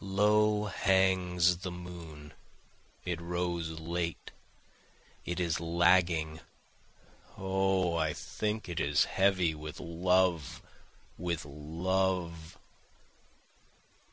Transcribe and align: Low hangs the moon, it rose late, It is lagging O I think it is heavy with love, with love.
Low 0.00 0.66
hangs 0.66 1.56
the 1.56 1.72
moon, 1.72 2.32
it 3.04 3.20
rose 3.20 3.70
late, 3.80 4.30
It 5.24 5.40
is 5.40 5.58
lagging 5.58 6.38
O 7.36 7.96
I 7.96 8.12
think 8.12 8.68
it 8.68 8.78
is 8.78 9.06
heavy 9.06 9.56
with 9.56 9.80
love, 9.80 10.62
with 11.18 11.44
love. 11.44 12.58